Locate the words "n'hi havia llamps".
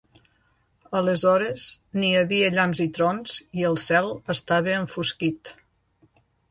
1.99-2.81